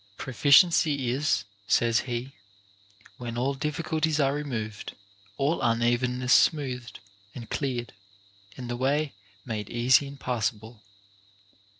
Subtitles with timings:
[0.17, 2.31] Proficiency is (says he)
[3.17, 4.95] when all difficulties are removed,
[5.37, 6.99] all unevenness smoothed
[7.35, 7.93] and cleared,
[8.57, 9.13] and the way
[9.45, 10.81] made easy and passa ble.